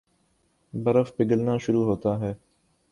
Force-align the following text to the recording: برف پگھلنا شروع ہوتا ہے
برف 0.73 1.15
پگھلنا 1.17 1.57
شروع 1.57 1.83
ہوتا 1.85 2.19
ہے 2.19 2.33